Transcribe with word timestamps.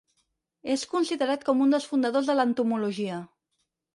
És 0.75 0.85
considerat 0.93 1.43
com 1.49 1.61
un 1.67 1.75
dels 1.77 1.85
fundadors 1.91 2.31
de 2.31 2.37
l'entomologia. 2.39 3.21